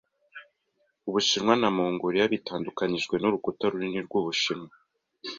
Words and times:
Ubushinwa 1.07 1.53
na 1.61 1.69
Mongoliya 1.75 2.31
bitandukanijwe 2.33 3.15
n'Urukuta 3.17 3.65
runini 3.71 3.99
rw'Ubushinwa. 4.07 4.71